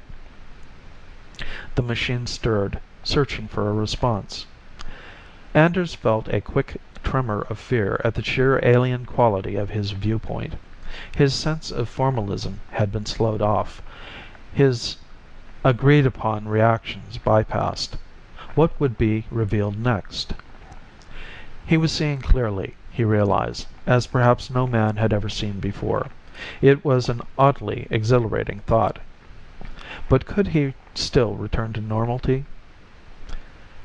The 1.75 1.81
machine 1.81 2.25
stirred, 2.25 2.79
searching 3.03 3.49
for 3.49 3.67
a 3.69 3.73
response. 3.73 4.45
Anders 5.53 5.93
felt 5.93 6.29
a 6.29 6.39
quick 6.39 6.79
tremor 7.03 7.41
of 7.49 7.59
fear 7.59 7.99
at 8.05 8.13
the 8.13 8.23
sheer 8.23 8.61
alien 8.63 9.05
quality 9.05 9.57
of 9.57 9.71
his 9.71 9.91
viewpoint. 9.91 10.53
His 11.13 11.33
sense 11.33 11.69
of 11.69 11.89
formalism 11.89 12.61
had 12.71 12.93
been 12.93 13.05
slowed 13.05 13.41
off, 13.41 13.81
his 14.53 14.95
agreed 15.65 16.05
upon 16.05 16.47
reactions 16.47 17.17
bypassed. 17.17 17.97
What 18.55 18.71
would 18.79 18.97
be 18.97 19.25
revealed 19.29 19.77
next? 19.77 20.33
He 21.65 21.75
was 21.75 21.91
seeing 21.91 22.21
clearly 22.21 22.75
he 22.97 23.03
realized, 23.03 23.67
as 23.85 24.07
perhaps 24.07 24.49
no 24.49 24.65
man 24.65 24.95
had 24.95 25.13
ever 25.13 25.29
seen 25.29 25.59
before. 25.59 26.07
It 26.63 26.83
was 26.83 27.09
an 27.09 27.21
oddly 27.37 27.85
exhilarating 27.91 28.61
thought. 28.61 28.97
But 30.09 30.25
could 30.25 30.47
he 30.47 30.73
still 30.95 31.35
return 31.35 31.73
to 31.73 31.79
normality? 31.79 32.45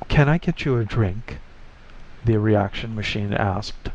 "Can 0.08 0.30
I 0.30 0.38
get 0.38 0.64
you 0.64 0.78
a 0.78 0.86
drink?" 0.86 1.40
the 2.24 2.38
reaction 2.38 2.94
machine 2.94 3.34
asked. 3.34 3.90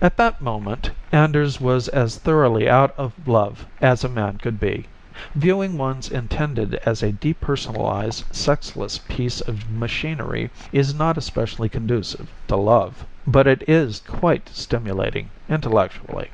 At 0.00 0.16
that 0.16 0.40
moment 0.40 0.92
Anders 1.12 1.60
was 1.60 1.88
as 1.88 2.16
thoroughly 2.16 2.66
out 2.66 2.94
of 2.96 3.12
love 3.28 3.66
as 3.82 4.02
a 4.02 4.08
man 4.08 4.38
could 4.38 4.58
be. 4.58 4.86
Viewing 5.34 5.76
one's 5.76 6.08
intended 6.10 6.76
as 6.86 7.02
a 7.02 7.12
depersonalized, 7.12 8.24
sexless 8.34 8.96
piece 8.96 9.42
of 9.42 9.68
machinery 9.70 10.48
is 10.72 10.94
not 10.94 11.18
especially 11.18 11.68
conducive 11.68 12.30
to 12.48 12.56
love. 12.56 13.04
But 13.26 13.46
it 13.46 13.68
is 13.68 14.00
quite 14.06 14.48
stimulating, 14.48 15.28
intellectually. 15.46 16.30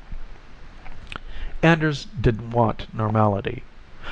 Anders 1.61 2.05
didn't 2.05 2.51
want 2.51 2.87
normality. 2.93 3.63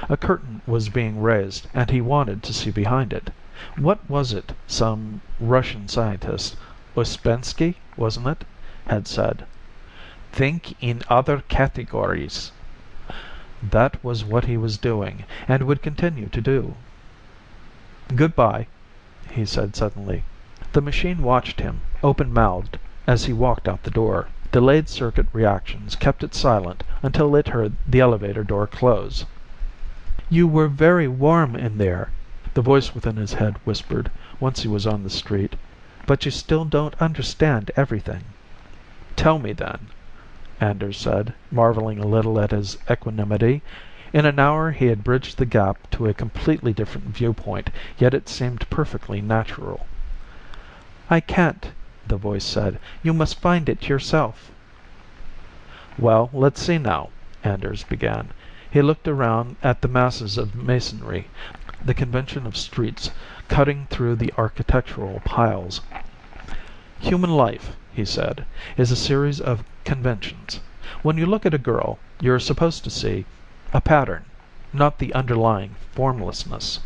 A 0.09 0.17
curtain 0.17 0.61
was 0.67 0.89
being 0.89 1.21
raised, 1.21 1.67
and 1.73 1.89
he 1.89 2.01
wanted 2.01 2.43
to 2.43 2.53
see 2.53 2.71
behind 2.71 3.13
it. 3.13 3.29
What 3.77 3.99
was 4.09 4.33
it 4.33 4.51
some 4.67 5.21
Russian 5.39 5.87
scientist, 5.87 6.57
Ouspensky, 6.97 7.75
wasn't 7.95 8.27
it, 8.27 8.43
had 8.87 9.07
said? 9.07 9.45
Think 10.33 10.75
in 10.83 11.01
other 11.07 11.43
categories. 11.47 12.51
That 13.63 14.03
was 14.03 14.25
what 14.25 14.43
he 14.43 14.57
was 14.57 14.77
doing, 14.77 15.23
and 15.47 15.63
would 15.63 15.81
continue 15.81 16.27
to 16.27 16.41
do. 16.41 16.75
"Good 18.13 18.35
bye," 18.35 18.67
he 19.31 19.45
said 19.45 19.77
suddenly. 19.77 20.25
The 20.73 20.81
machine 20.81 21.21
watched 21.23 21.61
him, 21.61 21.79
open 22.05 22.31
mouthed, 22.31 22.77
as 23.07 23.25
he 23.25 23.33
walked 23.33 23.67
out 23.67 23.81
the 23.81 23.89
door. 23.89 24.27
Delayed 24.51 24.87
circuit 24.87 25.25
reactions 25.33 25.95
kept 25.95 26.23
it 26.23 26.35
silent 26.35 26.83
until 27.01 27.35
it 27.35 27.47
heard 27.47 27.73
the 27.87 27.99
elevator 27.99 28.43
door 28.43 28.67
close. 28.67 29.25
"You 30.29 30.47
were 30.47 30.67
very 30.67 31.07
warm 31.07 31.55
in 31.55 31.79
there," 31.79 32.11
the 32.53 32.61
voice 32.61 32.93
within 32.93 33.15
his 33.15 33.33
head 33.33 33.55
whispered, 33.63 34.11
once 34.39 34.61
he 34.61 34.67
was 34.67 34.85
on 34.85 35.01
the 35.01 35.09
street. 35.09 35.55
"But 36.05 36.25
you 36.25 36.29
still 36.29 36.63
don't 36.63 36.93
understand 37.01 37.71
everything." 37.75 38.21
"Tell 39.15 39.39
me, 39.39 39.51
then," 39.51 39.87
Anders 40.61 40.97
said, 40.97 41.33
marveling 41.49 41.97
a 41.97 42.05
little 42.05 42.39
at 42.39 42.51
his 42.51 42.77
equanimity. 42.87 43.63
In 44.13 44.27
an 44.27 44.37
hour 44.37 44.69
he 44.69 44.85
had 44.85 45.03
bridged 45.03 45.39
the 45.39 45.45
gap 45.47 45.89
to 45.89 46.05
a 46.07 46.13
completely 46.13 46.71
different 46.71 47.07
viewpoint, 47.07 47.71
yet 47.97 48.13
it 48.13 48.29
seemed 48.29 48.69
perfectly 48.69 49.21
natural. 49.21 49.87
"I 51.09 51.19
can't," 51.19 51.71
the 52.07 52.17
voice 52.17 52.43
said. 52.43 52.79
"You 53.01 53.13
must 53.15 53.41
find 53.41 53.67
it 53.67 53.89
yourself." 53.89 54.51
"Well, 55.97 56.29
let's 56.33 56.61
see 56.61 56.77
now," 56.77 57.09
Anders 57.43 57.83
began. 57.83 58.29
He 58.69 58.83
looked 58.83 59.07
around 59.07 59.55
at 59.63 59.81
the 59.81 59.87
masses 59.87 60.37
of 60.37 60.53
masonry, 60.53 61.29
the 61.83 61.95
convention 61.95 62.45
of 62.45 62.55
streets 62.55 63.09
cutting 63.47 63.87
through 63.89 64.17
the 64.17 64.31
architectural 64.37 65.19
piles. 65.21 65.81
"Human 66.99 67.31
life," 67.31 67.75
he 67.91 68.05
said, 68.05 68.45
"is 68.77 68.91
a 68.91 68.95
series 68.95 69.41
of 69.41 69.63
conventions. 69.83 70.59
When 71.01 71.17
you 71.17 71.25
look 71.25 71.43
at 71.43 71.55
a 71.55 71.57
girl, 71.57 71.97
you're 72.19 72.37
supposed 72.39 72.83
to 72.83 72.91
see 72.91 73.25
a 73.73 73.81
pattern, 73.81 74.25
not 74.71 74.99
the 74.99 75.11
underlying 75.15 75.73
formlessness." 75.95 76.81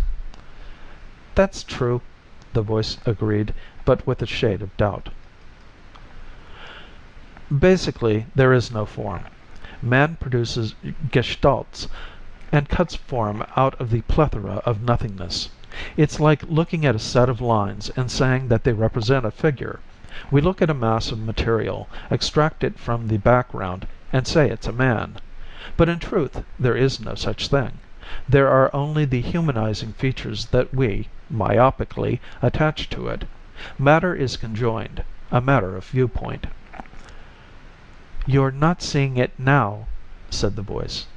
"That's 1.35 1.61
true," 1.61 1.99
the 2.53 2.61
voice 2.61 2.99
agreed, 3.05 3.53
but 3.89 4.05
with 4.05 4.21
a 4.21 4.25
shade 4.27 4.61
of 4.61 4.77
doubt. 4.77 5.09
"Basically, 7.49 8.27
there 8.35 8.53
is 8.53 8.71
no 8.71 8.85
form. 8.85 9.21
Man 9.81 10.15
produces 10.19 10.75
gestalts 11.09 11.87
and 12.51 12.69
cuts 12.69 12.93
form 12.93 13.43
out 13.57 13.73
of 13.81 13.89
the 13.89 14.01
plethora 14.01 14.61
of 14.63 14.83
nothingness. 14.83 15.49
It's 15.97 16.19
like 16.19 16.43
looking 16.47 16.85
at 16.85 16.93
a 16.93 16.99
set 16.99 17.29
of 17.29 17.41
lines 17.41 17.89
and 17.95 18.11
saying 18.11 18.49
that 18.49 18.63
they 18.63 18.73
represent 18.73 19.25
a 19.25 19.31
figure. 19.31 19.79
We 20.29 20.39
look 20.39 20.61
at 20.61 20.69
a 20.69 20.75
mass 20.75 21.11
of 21.11 21.17
material, 21.17 21.89
extract 22.11 22.63
it 22.63 22.77
from 22.77 23.07
the 23.07 23.17
background, 23.17 23.87
and 24.13 24.27
say 24.27 24.51
it's 24.51 24.67
a 24.67 24.71
man. 24.71 25.15
But 25.77 25.89
in 25.89 25.97
truth 25.97 26.43
there 26.59 26.77
is 26.77 26.99
no 26.99 27.15
such 27.15 27.47
thing. 27.47 27.79
There 28.27 28.49
are 28.49 28.69
only 28.71 29.05
the 29.05 29.21
humanizing 29.21 29.93
features 29.93 30.45
that 30.51 30.75
we, 30.75 31.07
myopically, 31.33 32.19
attach 32.43 32.87
to 32.91 33.07
it. 33.07 33.25
Matter 33.77 34.15
is 34.15 34.37
conjoined, 34.37 35.03
a 35.33 35.41
matter 35.41 35.75
of 35.75 35.83
viewpoint." 35.87 36.47
"You're 38.25 38.51
not 38.51 38.81
seeing 38.81 39.17
it 39.17 39.37
now," 39.37 39.87
said 40.29 40.55
the 40.55 40.61
voice. 40.61 41.07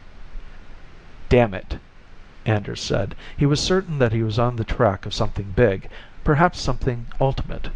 "Damn 1.28 1.54
it," 1.54 1.78
Anders 2.44 2.80
said. 2.80 3.14
He 3.36 3.46
was 3.46 3.60
certain 3.60 4.00
that 4.00 4.12
he 4.12 4.24
was 4.24 4.40
on 4.40 4.56
the 4.56 4.64
track 4.64 5.06
of 5.06 5.14
something 5.14 5.52
big, 5.54 5.88
perhaps 6.24 6.58
something 6.60 7.06
ultimate. 7.20 7.68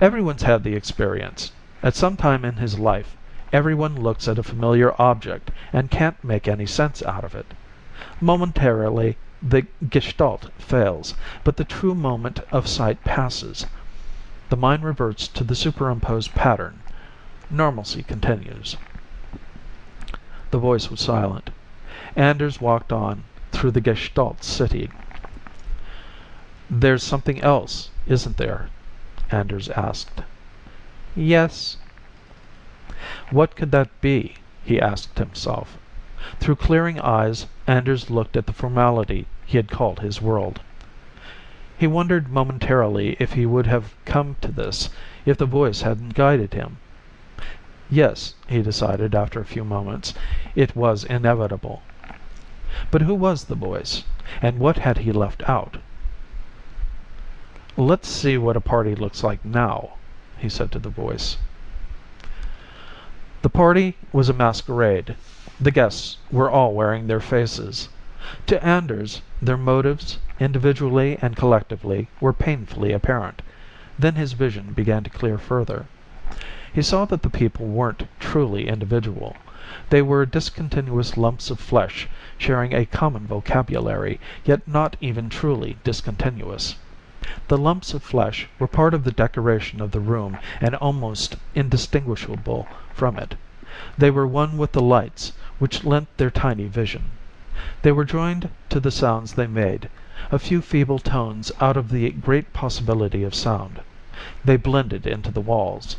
Everyone's 0.00 0.42
had 0.42 0.64
the 0.64 0.74
experience. 0.74 1.52
At 1.84 1.94
some 1.94 2.16
time 2.16 2.44
in 2.44 2.56
his 2.56 2.80
life, 2.80 3.16
everyone 3.52 3.94
looks 3.94 4.26
at 4.26 4.40
a 4.40 4.42
familiar 4.42 4.92
object 5.00 5.52
and 5.72 5.88
can't 5.88 6.24
make 6.24 6.48
any 6.48 6.66
sense 6.66 7.00
out 7.04 7.22
of 7.22 7.36
it. 7.36 7.54
Momentarily 8.20 9.16
the 9.42 9.66
gestalt 9.88 10.50
fails, 10.56 11.14
but 11.42 11.56
the 11.56 11.64
true 11.64 11.96
moment 11.96 12.38
of 12.52 12.68
sight 12.68 13.02
passes. 13.02 13.66
The 14.50 14.56
mind 14.56 14.84
reverts 14.84 15.26
to 15.26 15.42
the 15.42 15.56
superimposed 15.56 16.32
pattern. 16.32 16.78
Normalcy 17.50 18.04
continues. 18.04 18.76
The 20.52 20.58
voice 20.58 20.90
was 20.90 21.00
silent. 21.00 21.50
Anders 22.14 22.60
walked 22.60 22.92
on, 22.92 23.24
through 23.50 23.72
the 23.72 23.80
gestalt 23.80 24.44
city. 24.44 24.90
"There's 26.70 27.02
something 27.02 27.40
else, 27.40 27.90
isn't 28.06 28.36
there?" 28.36 28.68
Anders 29.32 29.68
asked. 29.70 30.22
"Yes." 31.16 31.78
What 33.30 33.56
could 33.56 33.72
that 33.72 33.88
be? 34.00 34.36
he 34.64 34.80
asked 34.80 35.18
himself. 35.18 35.76
Through 36.38 36.54
clearing 36.54 37.00
eyes, 37.00 37.46
Anders 37.66 38.08
looked 38.08 38.36
at 38.36 38.46
the 38.46 38.52
formality 38.52 39.26
he 39.44 39.56
had 39.56 39.72
called 39.72 39.98
his 39.98 40.22
world. 40.22 40.60
He 41.76 41.88
wondered 41.88 42.30
momentarily 42.30 43.16
if 43.18 43.32
he 43.32 43.44
would 43.44 43.66
have 43.66 43.92
come 44.04 44.36
to 44.40 44.52
this 44.52 44.88
if 45.26 45.36
the 45.36 45.46
voice 45.46 45.82
hadn't 45.82 46.14
guided 46.14 46.54
him. 46.54 46.76
Yes, 47.90 48.34
he 48.46 48.62
decided 48.62 49.16
after 49.16 49.40
a 49.40 49.44
few 49.44 49.64
moments, 49.64 50.14
it 50.54 50.76
was 50.76 51.02
inevitable. 51.02 51.82
But 52.92 53.02
who 53.02 53.14
was 53.16 53.46
the 53.46 53.56
voice, 53.56 54.04
and 54.40 54.60
what 54.60 54.78
had 54.78 54.98
he 54.98 55.10
left 55.10 55.42
out? 55.48 55.78
"Let's 57.76 58.06
see 58.08 58.38
what 58.38 58.56
a 58.56 58.60
party 58.60 58.94
looks 58.94 59.24
like 59.24 59.44
now," 59.44 59.94
he 60.38 60.48
said 60.48 60.70
to 60.70 60.78
the 60.78 60.88
voice. 60.88 61.36
The 63.42 63.50
party 63.50 63.96
was 64.12 64.28
a 64.28 64.32
masquerade. 64.32 65.16
The 65.62 65.70
guests 65.70 66.16
were 66.32 66.50
all 66.50 66.74
wearing 66.74 67.06
their 67.06 67.20
faces. 67.20 67.88
To 68.48 68.60
Anders 68.66 69.22
their 69.40 69.56
motives, 69.56 70.18
individually 70.40 71.16
and 71.22 71.36
collectively, 71.36 72.08
were 72.20 72.32
painfully 72.32 72.90
apparent. 72.92 73.42
Then 73.96 74.16
his 74.16 74.32
vision 74.32 74.72
began 74.72 75.04
to 75.04 75.10
clear 75.10 75.38
further. 75.38 75.86
He 76.72 76.82
saw 76.82 77.04
that 77.04 77.22
the 77.22 77.30
people 77.30 77.66
weren't 77.66 78.08
truly 78.18 78.66
individual. 78.66 79.36
They 79.90 80.02
were 80.02 80.26
discontinuous 80.26 81.16
lumps 81.16 81.48
of 81.48 81.60
flesh 81.60 82.08
sharing 82.38 82.74
a 82.74 82.84
common 82.84 83.28
vocabulary, 83.28 84.18
yet 84.44 84.66
not 84.66 84.96
even 85.00 85.28
truly 85.28 85.76
discontinuous. 85.84 86.74
The 87.46 87.56
lumps 87.56 87.94
of 87.94 88.02
flesh 88.02 88.48
were 88.58 88.66
part 88.66 88.94
of 88.94 89.04
the 89.04 89.12
decoration 89.12 89.80
of 89.80 89.92
the 89.92 90.00
room 90.00 90.38
and 90.60 90.74
almost 90.74 91.36
indistinguishable 91.54 92.66
from 92.92 93.16
it. 93.16 93.36
They 93.96 94.10
were 94.10 94.26
one 94.26 94.58
with 94.58 94.72
the 94.72 94.82
lights, 94.82 95.32
which 95.58 95.84
lent 95.84 96.08
their 96.16 96.30
tiny 96.30 96.64
vision. 96.66 97.10
They 97.82 97.92
were 97.92 98.06
joined 98.06 98.48
to 98.70 98.80
the 98.80 98.90
sounds 98.90 99.34
they 99.34 99.46
made, 99.46 99.90
a 100.30 100.38
few 100.38 100.62
feeble 100.62 100.98
tones 100.98 101.52
out 101.60 101.76
of 101.76 101.90
the 101.90 102.08
great 102.10 102.54
possibility 102.54 103.22
of 103.22 103.34
sound. 103.34 103.80
They 104.42 104.56
blended 104.56 105.06
into 105.06 105.30
the 105.30 105.42
walls. 105.42 105.96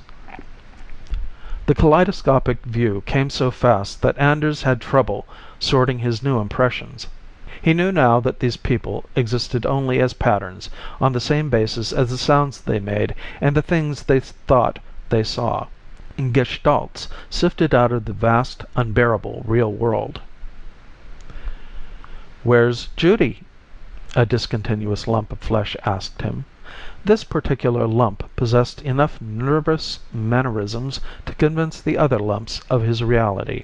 The 1.67 1.75
kaleidoscopic 1.75 2.63
view 2.65 3.03
came 3.05 3.29
so 3.29 3.51
fast 3.51 4.01
that 4.01 4.17
Anders 4.17 4.63
had 4.63 4.81
trouble 4.81 5.27
sorting 5.59 5.99
his 5.99 6.23
new 6.23 6.39
impressions. 6.39 7.05
He 7.61 7.75
knew 7.75 7.91
now 7.91 8.19
that 8.21 8.39
these 8.39 8.57
people 8.57 9.05
existed 9.15 9.67
only 9.67 9.99
as 9.99 10.13
patterns, 10.13 10.71
on 10.99 11.13
the 11.13 11.19
same 11.19 11.51
basis 11.51 11.93
as 11.93 12.09
the 12.09 12.17
sounds 12.17 12.59
they 12.61 12.79
made 12.79 13.13
and 13.39 13.55
the 13.55 13.61
things 13.61 14.01
they 14.01 14.19
thought 14.19 14.79
they 15.09 15.21
saw 15.23 15.67
gestalts 16.31 17.07
sifted 17.31 17.73
out 17.73 17.91
of 17.91 18.05
the 18.05 18.13
vast, 18.13 18.63
unbearable 18.75 19.41
real 19.47 19.71
world. 19.73 20.21
"Where's 22.43 22.89
Judy?" 22.95 23.41
a 24.15 24.23
discontinuous 24.23 25.07
lump 25.07 25.31
of 25.31 25.39
flesh 25.39 25.75
asked 25.87 26.21
him. 26.21 26.45
This 27.03 27.23
particular 27.23 27.87
lump 27.87 28.29
possessed 28.35 28.79
enough 28.83 29.19
nervous 29.21 30.01
mannerisms 30.13 30.99
to 31.25 31.33
convince 31.33 31.81
the 31.81 31.97
other 31.97 32.19
lumps 32.19 32.61
of 32.69 32.83
his 32.83 33.03
reality. 33.03 33.63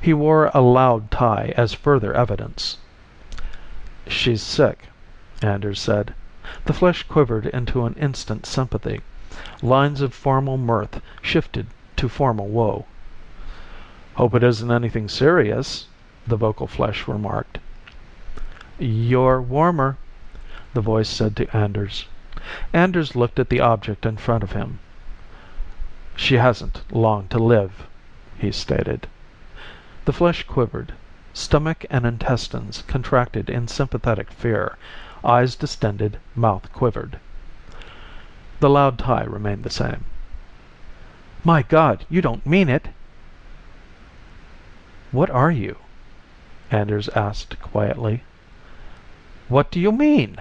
He 0.00 0.14
wore 0.14 0.50
a 0.54 0.62
loud 0.62 1.10
tie 1.10 1.52
as 1.58 1.74
further 1.74 2.14
evidence. 2.14 2.78
"She's 4.06 4.40
sick," 4.42 4.88
Anders 5.42 5.78
said. 5.78 6.14
The 6.64 6.72
flesh 6.72 7.02
quivered 7.02 7.44
into 7.44 7.84
an 7.84 7.96
instant 8.00 8.46
sympathy. 8.46 9.02
Lines 9.62 10.02
of 10.02 10.12
formal 10.12 10.58
mirth 10.58 11.00
shifted 11.22 11.66
to 11.96 12.10
formal 12.10 12.46
woe. 12.48 12.84
"Hope 14.16 14.34
it 14.34 14.42
isn't 14.42 14.70
anything 14.70 15.08
serious," 15.08 15.86
the 16.26 16.36
vocal 16.36 16.66
flesh 16.66 17.08
remarked. 17.08 17.56
"You're 18.78 19.40
warmer," 19.40 19.96
the 20.74 20.82
voice 20.82 21.08
said 21.08 21.36
to 21.36 21.56
Anders. 21.56 22.04
Anders 22.74 23.16
looked 23.16 23.38
at 23.38 23.48
the 23.48 23.60
object 23.60 24.04
in 24.04 24.18
front 24.18 24.42
of 24.42 24.52
him. 24.52 24.78
"She 26.14 26.34
hasn't 26.36 26.82
long 26.92 27.26
to 27.28 27.38
live," 27.38 27.86
he 28.36 28.52
stated. 28.52 29.06
The 30.04 30.12
flesh 30.12 30.42
quivered. 30.42 30.92
Stomach 31.32 31.86
and 31.88 32.04
intestines 32.04 32.82
contracted 32.86 33.48
in 33.48 33.68
sympathetic 33.68 34.32
fear. 34.32 34.76
Eyes 35.24 35.56
distended, 35.56 36.18
mouth 36.36 36.70
quivered. 36.74 37.18
The 38.60 38.68
loud 38.68 38.98
tie 38.98 39.24
remained 39.24 39.62
the 39.64 39.70
same. 39.70 40.04
"My 41.42 41.62
God, 41.62 42.04
you 42.10 42.20
don't 42.20 42.44
mean 42.44 42.68
it!" 42.68 42.88
"What 45.12 45.30
are 45.30 45.50
you?" 45.50 45.76
Anders 46.70 47.08
asked 47.16 47.58
quietly. 47.62 48.22
"What 49.48 49.70
do 49.70 49.80
you 49.80 49.90
mean?" 49.90 50.36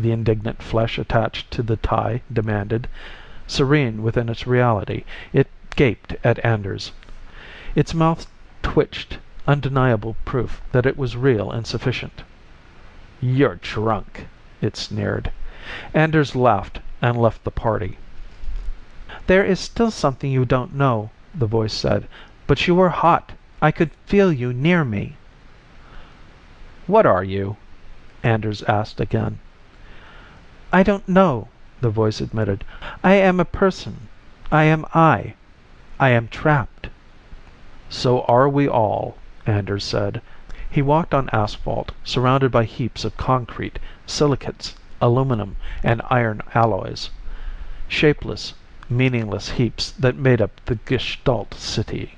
the 0.00 0.10
indignant 0.10 0.64
flesh 0.64 0.98
attached 0.98 1.52
to 1.52 1.62
the 1.62 1.76
tie 1.76 2.22
demanded. 2.32 2.88
Serene 3.46 4.02
within 4.02 4.28
its 4.28 4.48
reality, 4.48 5.04
it 5.32 5.46
gaped 5.76 6.16
at 6.24 6.44
Anders. 6.44 6.90
Its 7.76 7.94
mouth 7.94 8.26
twitched, 8.64 9.18
undeniable 9.46 10.16
proof 10.24 10.60
that 10.72 10.86
it 10.86 10.96
was 10.98 11.16
real 11.16 11.52
and 11.52 11.68
sufficient. 11.68 12.24
"You're 13.20 13.60
drunk," 13.62 14.26
it 14.60 14.76
sneered. 14.76 15.30
Anders 15.94 16.34
laughed 16.34 16.80
and 17.06 17.20
left 17.20 17.44
the 17.44 17.50
party. 17.50 17.98
"There 19.26 19.44
is 19.44 19.60
still 19.60 19.90
something 19.90 20.30
you 20.30 20.46
don't 20.46 20.74
know," 20.74 21.10
the 21.34 21.44
voice 21.44 21.74
said. 21.74 22.08
"But 22.46 22.66
you 22.66 22.74
were 22.74 22.88
hot. 22.88 23.32
I 23.60 23.72
could 23.72 23.90
feel 24.06 24.32
you 24.32 24.54
near 24.54 24.86
me." 24.86 25.18
"What 26.86 27.04
are 27.04 27.22
you?" 27.22 27.58
Anders 28.22 28.62
asked 28.62 29.00
again. 29.02 29.38
"I 30.72 30.82
don't 30.82 31.06
know," 31.06 31.48
the 31.82 31.90
voice 31.90 32.22
admitted. 32.22 32.64
"I 33.02 33.12
am 33.16 33.38
a 33.38 33.44
person. 33.44 34.08
I 34.50 34.62
am 34.64 34.86
I. 34.94 35.34
I 36.00 36.08
am 36.08 36.26
trapped." 36.28 36.88
"So 37.90 38.22
are 38.22 38.48
we 38.48 38.66
all," 38.66 39.18
Anders 39.44 39.84
said. 39.84 40.22
He 40.70 40.80
walked 40.80 41.12
on 41.12 41.28
asphalt, 41.34 41.92
surrounded 42.02 42.50
by 42.50 42.64
heaps 42.64 43.04
of 43.04 43.18
concrete, 43.18 43.78
silicates 44.06 44.74
aluminum 45.04 45.54
and 45.82 46.00
iron 46.08 46.40
alloys. 46.54 47.10
Shapeless, 47.88 48.54
meaningless 48.88 49.50
heaps 49.50 49.90
that 49.90 50.16
made 50.16 50.40
up 50.40 50.50
the 50.64 50.76
Gestalt 50.86 51.52
city. 51.52 52.16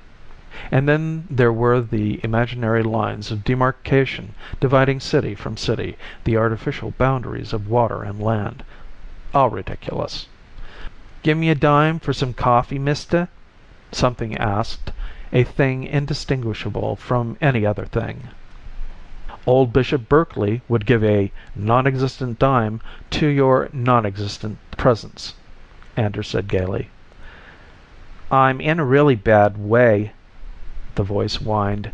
And 0.71 0.87
then 0.87 1.27
there 1.29 1.51
were 1.51 1.81
the 1.81 2.21
imaginary 2.23 2.83
lines 2.83 3.29
of 3.29 3.43
demarcation 3.43 4.35
dividing 4.61 5.01
city 5.01 5.35
from 5.35 5.57
city, 5.57 5.97
the 6.23 6.37
artificial 6.37 6.91
boundaries 6.97 7.51
of 7.51 7.67
water 7.67 8.03
and 8.03 8.21
land. 8.21 8.63
All 9.33 9.49
ridiculous. 9.49 10.27
"Gimme 11.23 11.49
a 11.49 11.55
dime 11.55 11.99
for 11.99 12.13
some 12.13 12.31
coffee, 12.33 12.79
mister?" 12.79 13.27
something 13.91 14.37
asked, 14.37 14.93
a 15.33 15.43
thing 15.43 15.83
indistinguishable 15.83 16.95
from 16.95 17.35
any 17.41 17.65
other 17.65 17.83
thing. 17.85 18.29
Old 19.49 19.71
Bishop 19.71 20.09
Berkeley 20.09 20.61
would 20.67 20.85
give 20.85 21.01
a 21.05 21.31
non 21.55 21.87
existent 21.87 22.37
dime 22.37 22.81
to 23.11 23.27
your 23.27 23.69
non 23.71 24.05
existent 24.05 24.57
presence, 24.75 25.35
Anders 25.95 26.27
said 26.27 26.49
gaily. 26.49 26.89
"I'm 28.29 28.59
in 28.59 28.77
a 28.77 28.83
really 28.83 29.15
bad 29.15 29.57
way," 29.57 30.11
the 30.95 31.03
voice 31.03 31.35
whined. 31.37 31.91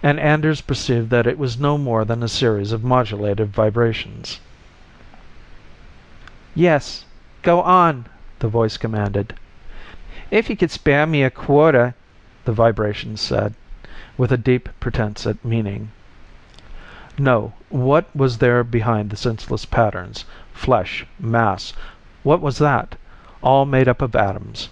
And 0.00 0.20
Anders 0.20 0.60
perceived 0.60 1.10
that 1.10 1.26
it 1.26 1.38
was 1.38 1.58
no 1.58 1.76
more 1.76 2.04
than 2.04 2.22
a 2.22 2.28
series 2.28 2.70
of 2.70 2.84
modulated 2.84 3.52
vibrations. 3.52 4.38
"Yes, 6.54 7.04
go 7.42 7.62
on," 7.62 8.06
the 8.38 8.46
voice 8.48 8.76
commanded. 8.76 9.34
"If 10.30 10.48
you 10.48 10.56
could 10.56 10.70
spare 10.70 11.04
me 11.04 11.24
a 11.24 11.30
quarter," 11.30 11.96
the 12.44 12.52
vibrations 12.52 13.20
said, 13.20 13.54
with 14.16 14.30
a 14.30 14.36
deep 14.38 14.68
pretense 14.78 15.26
at 15.26 15.44
meaning. 15.44 15.90
No, 17.18 17.54
what 17.70 18.14
was 18.14 18.36
there 18.38 18.62
behind 18.62 19.08
the 19.08 19.16
senseless 19.16 19.64
patterns? 19.64 20.26
Flesh, 20.52 21.06
mass, 21.18 21.72
what 22.22 22.42
was 22.42 22.58
that? 22.58 22.94
All 23.42 23.64
made 23.64 23.88
up 23.88 24.02
of 24.02 24.14
atoms. 24.14 24.68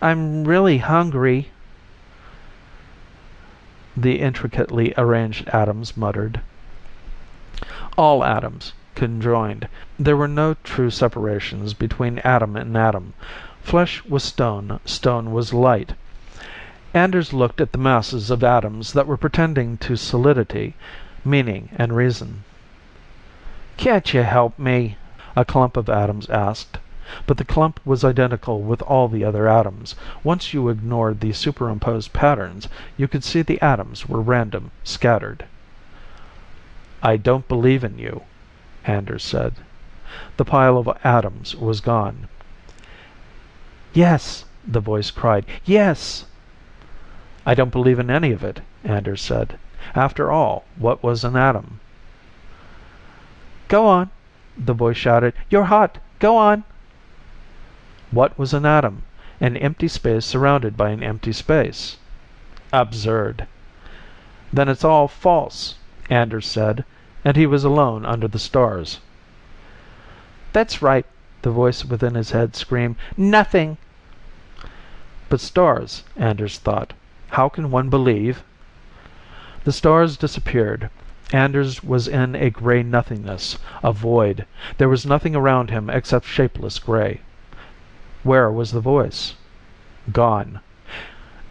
"I'm 0.00 0.44
really 0.44 0.78
hungry," 0.78 1.50
the 3.96 4.20
intricately 4.20 4.94
arranged 4.96 5.48
atoms 5.48 5.96
muttered. 5.96 6.40
All 7.98 8.22
atoms, 8.22 8.72
conjoined. 8.94 9.66
There 9.98 10.16
were 10.16 10.28
no 10.28 10.54
true 10.62 10.90
separations 10.90 11.74
between 11.74 12.20
atom 12.20 12.54
and 12.54 12.76
atom. 12.76 13.14
Flesh 13.62 14.04
was 14.04 14.22
stone, 14.22 14.78
stone 14.84 15.32
was 15.32 15.52
light. 15.52 15.94
Anders 16.94 17.32
looked 17.32 17.60
at 17.60 17.72
the 17.72 17.78
masses 17.78 18.30
of 18.30 18.44
atoms 18.44 18.92
that 18.92 19.08
were 19.08 19.16
pretending 19.16 19.76
to 19.78 19.96
solidity, 19.96 20.74
meaning 21.26 21.68
and 21.74 21.96
reason. 21.96 22.44
"Can't 23.76 24.14
you 24.14 24.22
help 24.22 24.56
me?" 24.60 24.96
a 25.34 25.44
clump 25.44 25.76
of 25.76 25.88
atoms 25.90 26.30
asked. 26.30 26.78
But 27.26 27.36
the 27.36 27.44
clump 27.44 27.80
was 27.84 28.04
identical 28.04 28.62
with 28.62 28.80
all 28.82 29.08
the 29.08 29.24
other 29.24 29.48
atoms. 29.48 29.96
Once 30.22 30.54
you 30.54 30.68
ignored 30.68 31.18
the 31.18 31.32
superimposed 31.32 32.12
patterns, 32.12 32.68
you 32.96 33.08
could 33.08 33.24
see 33.24 33.42
the 33.42 33.60
atoms 33.60 34.08
were 34.08 34.20
random, 34.20 34.70
scattered. 34.84 35.44
"I 37.02 37.16
don't 37.16 37.48
believe 37.48 37.82
in 37.82 37.98
you," 37.98 38.22
Anders 38.84 39.24
said. 39.24 39.54
The 40.36 40.44
pile 40.44 40.78
of 40.78 40.88
atoms 41.02 41.56
was 41.56 41.80
gone. 41.80 42.28
"Yes," 43.92 44.44
the 44.64 44.78
voice 44.78 45.10
cried. 45.10 45.44
"Yes!" 45.64 46.26
"I 47.44 47.54
don't 47.54 47.72
believe 47.72 47.98
in 47.98 48.10
any 48.12 48.30
of 48.30 48.44
it," 48.44 48.60
Anders 48.84 49.22
said. 49.22 49.58
After 49.94 50.32
all, 50.32 50.64
what 50.76 51.00
was 51.04 51.22
an 51.22 51.36
atom? 51.36 51.78
"Go 53.68 53.86
on," 53.86 54.10
the 54.58 54.72
voice 54.72 54.96
shouted. 54.96 55.32
"You're 55.48 55.66
hot. 55.70 55.98
Go 56.18 56.36
on." 56.36 56.64
What 58.10 58.36
was 58.36 58.52
an 58.52 58.66
atom? 58.66 59.04
An 59.40 59.56
empty 59.56 59.86
space 59.86 60.24
surrounded 60.26 60.76
by 60.76 60.90
an 60.90 61.04
empty 61.04 61.30
space. 61.32 61.98
Absurd. 62.72 63.46
Then 64.52 64.68
it's 64.68 64.82
all 64.82 65.06
false, 65.06 65.76
Anders 66.10 66.48
said, 66.48 66.84
and 67.24 67.36
he 67.36 67.46
was 67.46 67.62
alone 67.62 68.04
under 68.04 68.26
the 68.26 68.40
stars. 68.40 68.98
"That's 70.52 70.82
right," 70.82 71.06
the 71.42 71.52
voice 71.52 71.84
within 71.84 72.16
his 72.16 72.32
head 72.32 72.56
screamed. 72.56 72.96
"Nothing." 73.16 73.76
But 75.28 75.38
stars, 75.38 76.02
Anders 76.16 76.58
thought. 76.58 76.92
How 77.30 77.48
can 77.48 77.70
one 77.70 77.88
believe? 77.88 78.42
The 79.66 79.72
stars 79.72 80.16
disappeared. 80.16 80.90
Anders 81.32 81.82
was 81.82 82.06
in 82.06 82.36
a 82.36 82.50
gray 82.50 82.84
nothingness, 82.84 83.58
a 83.82 83.90
void. 83.90 84.46
There 84.78 84.88
was 84.88 85.04
nothing 85.04 85.34
around 85.34 85.70
him 85.70 85.90
except 85.90 86.24
shapeless 86.24 86.78
gray. 86.78 87.20
Where 88.22 88.48
was 88.48 88.70
the 88.70 88.78
voice? 88.78 89.34
Gone. 90.12 90.60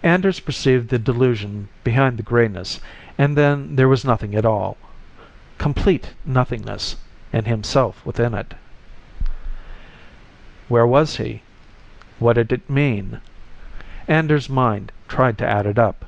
Anders 0.01 0.39
perceived 0.39 0.87
the 0.87 0.97
delusion 0.97 1.67
behind 1.83 2.17
the 2.17 2.23
grayness, 2.23 2.79
and 3.17 3.35
then 3.35 3.75
there 3.75 3.89
was 3.89 4.05
nothing 4.05 4.33
at 4.33 4.45
all. 4.45 4.77
Complete 5.57 6.13
nothingness, 6.23 6.95
and 7.33 7.47
himself 7.47 7.99
within 8.05 8.33
it. 8.33 8.53
Where 10.69 10.87
was 10.87 11.17
he? 11.17 11.41
What 12.19 12.37
did 12.37 12.53
it 12.53 12.69
mean? 12.69 13.19
Anders' 14.07 14.47
mind 14.47 14.93
tried 15.09 15.37
to 15.39 15.45
add 15.45 15.65
it 15.65 15.77
up. 15.77 16.05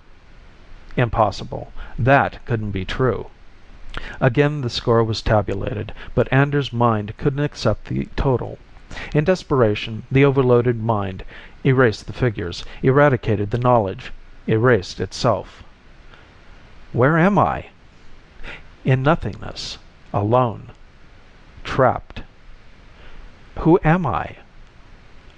Impossible. 0.97 1.71
That 1.97 2.43
couldn't 2.45 2.71
be 2.71 2.83
true. 2.83 3.27
Again 4.19 4.61
the 4.61 4.69
score 4.69 5.03
was 5.03 5.21
tabulated, 5.21 5.93
but 6.15 6.27
Anders' 6.33 6.73
mind 6.73 7.15
couldn't 7.17 7.43
accept 7.43 7.85
the 7.85 8.09
total. 8.15 8.57
In 9.13 9.23
desperation, 9.23 10.03
the 10.11 10.25
overloaded 10.25 10.81
mind 10.81 11.23
erased 11.63 12.07
the 12.07 12.13
figures, 12.13 12.65
eradicated 12.81 13.51
the 13.51 13.57
knowledge, 13.57 14.11
erased 14.47 14.99
itself. 14.99 15.63
Where 16.93 17.17
am 17.17 17.37
I? 17.37 17.67
In 18.83 19.03
nothingness. 19.03 19.77
Alone. 20.13 20.71
Trapped. 21.63 22.23
Who 23.59 23.79
am 23.83 24.05
I? 24.05 24.37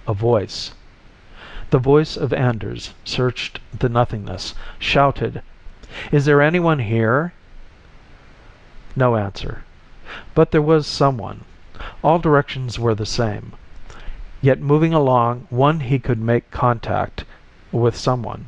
A 0.07 0.13
voice. 0.13 0.73
The 1.71 1.77
voice 1.77 2.17
of 2.17 2.33
Anders 2.33 2.95
searched 3.05 3.59
the 3.77 3.89
nothingness, 3.89 4.55
shouted, 4.79 5.43
"Is 6.11 6.25
there 6.25 6.41
anyone 6.41 6.79
here?" 6.79 7.31
No 8.95 9.15
answer. 9.15 9.63
But 10.33 10.49
there 10.49 10.63
was 10.63 10.87
someone. 10.87 11.43
All 12.03 12.17
directions 12.17 12.79
were 12.79 12.95
the 12.95 13.05
same. 13.05 13.53
Yet 14.41 14.59
moving 14.59 14.95
along 14.95 15.45
one 15.51 15.81
he 15.81 15.99
could 15.99 16.19
make 16.19 16.49
contact 16.49 17.23
with 17.71 17.95
someone. 17.95 18.45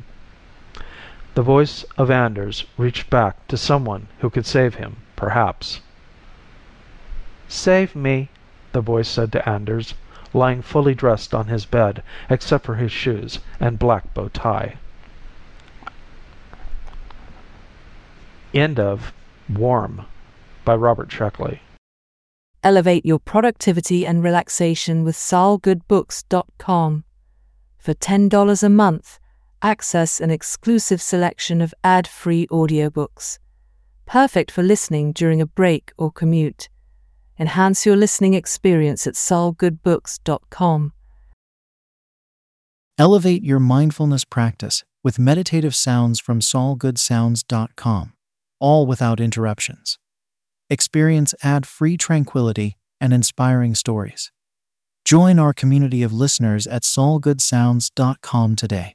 The 1.34 1.42
voice 1.42 1.84
of 1.96 2.10
Anders 2.10 2.64
reached 2.76 3.08
back 3.08 3.46
to 3.46 3.56
someone 3.56 4.08
who 4.18 4.30
could 4.30 4.46
save 4.46 4.74
him, 4.74 4.96
perhaps. 5.14 5.80
"Save 7.46 7.94
me," 7.94 8.30
the 8.72 8.80
voice 8.80 9.06
said 9.08 9.30
to 9.30 9.48
Anders, 9.48 9.94
lying 10.34 10.62
fully 10.62 10.94
dressed 10.94 11.34
on 11.34 11.46
his 11.46 11.64
bed, 11.64 12.02
except 12.30 12.64
for 12.64 12.76
his 12.76 12.92
shoes 12.92 13.38
and 13.60 13.78
black 13.78 14.12
bow 14.14 14.28
tie. 14.28 14.76
End 18.54 18.78
of 18.78 19.12
Warm 19.48 20.06
by 20.64 20.74
Robert 20.74 21.08
Sheckley. 21.08 21.60
Elevate 22.62 23.04
your 23.04 23.18
productivity 23.18 24.06
and 24.06 24.22
relaxation 24.22 25.02
with 25.02 25.16
solgoodbooks.com. 25.16 27.04
For 27.78 27.94
$10 27.94 28.62
a 28.62 28.68
month, 28.68 29.18
access 29.62 30.20
an 30.20 30.30
exclusive 30.30 31.02
selection 31.02 31.60
of 31.60 31.74
ad 31.82 32.06
free 32.06 32.46
audiobooks. 32.48 33.38
Perfect 34.06 34.50
for 34.50 34.62
listening 34.62 35.12
during 35.12 35.40
a 35.40 35.46
break 35.46 35.92
or 35.96 36.12
commute. 36.12 36.68
Enhance 37.38 37.86
your 37.86 37.96
listening 37.96 38.34
experience 38.34 39.06
at 39.06 39.14
solgoodbooks.com. 39.14 40.92
Elevate 42.98 43.42
your 43.42 43.58
mindfulness 43.58 44.24
practice 44.24 44.84
with 45.02 45.18
meditative 45.18 45.74
sounds 45.74 46.20
from 46.20 46.40
solgoodsounds.com, 46.40 48.12
all 48.60 48.86
without 48.86 49.18
interruptions. 49.18 49.98
Experience 50.70 51.34
ad 51.42 51.66
free 51.66 51.96
tranquility 51.96 52.76
and 53.00 53.12
inspiring 53.12 53.74
stories. 53.74 54.30
Join 55.04 55.38
our 55.38 55.52
community 55.52 56.02
of 56.02 56.12
listeners 56.12 56.66
at 56.66 56.82
solgoodsounds.com 56.82 58.56
today. 58.56 58.94